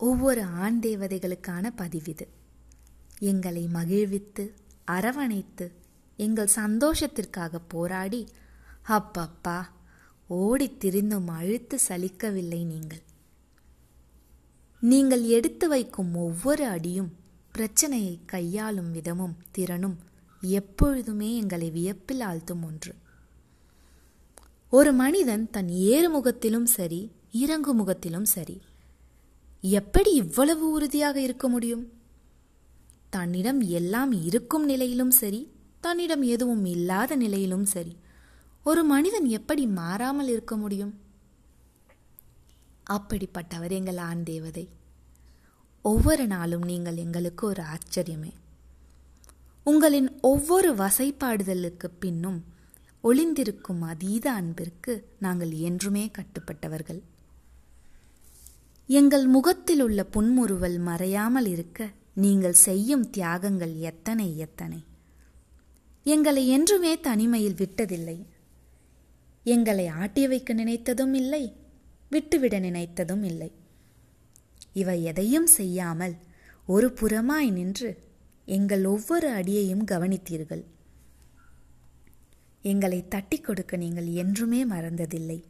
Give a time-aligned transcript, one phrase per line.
[0.00, 2.26] ஒவ்வொரு ஆண் தேவதைகளுக்கான பதிவிது.
[3.18, 4.52] எங்களை மகிழ்வித்து
[4.84, 5.72] அரவணைத்து
[6.16, 8.28] எங்கள் சந்தோஷத்திற்காக போராடி
[8.88, 9.64] அப்பப்பா
[10.30, 13.02] ஓடித் திரிந்தும் அழுத்து சலிக்கவில்லை நீங்கள்.
[14.80, 17.12] நீங்கள் எடுத்து வைக்கும் ஒவ்வொரு அடியும்
[17.52, 19.98] பிரச்சனையை கையாளும் விதமும் திறனும்
[20.40, 22.94] எப்பொழுதுமே எங்களை வியப்பில் ஆழ்த்தும் ஒன்று.
[24.70, 28.60] ஒரு மனிதன் தன் ஏறுமுகத்திலும் சரி இறங்கு முகத்திலும் சரி
[29.62, 31.92] எப்படி இவ்வளவு உறுதியாக இருக்க முடியும்?
[33.10, 37.96] தன்னிடம் எல்லாம் இருக்கும் நிலையிலும் சரி தன்னிடம் எதுவும் இல்லாத நிலையிலும் சரி
[38.64, 41.00] ஒரு மனிதன் எப்படி மாறாமல் இருக்க முடியும்?
[42.90, 44.68] அப்படிப்பட்டவர் எங்கள் ஆண் தேவதை.
[45.82, 48.32] ஒவ்வொரு நாளும் நீங்கள் எங்களுக்கு ஒரு ஆச்சரியமே.
[49.64, 52.44] உங்களின் ஒவ்வொரு வசைப்பாடுதலுக்கு பின்னும்
[53.02, 57.02] ஒளிந்திருக்கும் அதீத அன்பிற்கு நாங்கள் என்றுமே கட்டுப்பட்டவர்கள்.
[58.90, 64.84] எங்கள் முகத்தில் உள்ள புன்முறுவல் மறையாமல் இருக்க நீங்கள் செய்யும் தியாகங்கள் எத்தனை எத்தனை?
[66.02, 68.26] எங்களை என்றுமே தனிமையில் விட்டதில்லை.
[69.44, 71.56] எங்களை ஆட்டி வைக்க நினைத்ததும் இல்லை
[72.08, 73.50] விட்டுவிட நினைத்ததும் இல்லை.
[74.72, 76.16] இவை எதையும் செய்யாமல்
[76.66, 77.90] ஒரு புறமாய் நின்று
[78.44, 80.64] எங்கள் ஒவ்வொரு அடியையும் கவனித்தீர்கள்.
[82.62, 85.44] எங்களை தட்டி கொடுக்க நீங்கள் என்றுமே மறந்ததில்லை.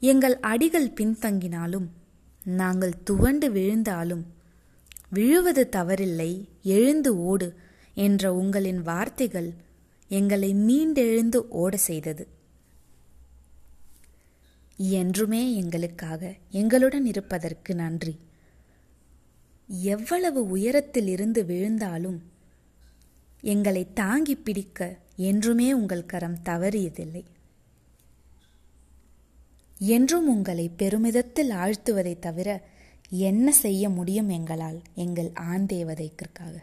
[0.00, 1.88] எங்கள் அடிகள் பின்தங்கினாலும்
[2.44, 4.26] நாங்கள் துவண்டு விழுந்தாலும்
[5.08, 7.54] விழுவது தவறில்லை எழுந்து ஓடு
[7.94, 9.54] என்ற உங்களின் வார்த்தைகள்
[10.08, 12.26] எங்களை மீண்டெழுந்து ஓட செய்தது.
[14.76, 18.18] என்றுமே எங்களுக்காக எங்களுடன் இருப்பதற்கு நன்றி.
[19.66, 22.22] எவ்வளவு உயரத்தில் இருந்து விழுந்தாலும்
[23.40, 27.24] எங்களை தாங்கி பிடிக்க என்றுமே உங்கள் கரம் தவறியதில்லை.
[29.84, 32.48] என்றும் உங்களை பெருமிதத்தில் ஆழ்த்துவதை தவிர
[33.10, 36.54] என்ன செய்ய முடியும் எங்களால் எங்கள் ஆண் தேவதைக்கிற்காக?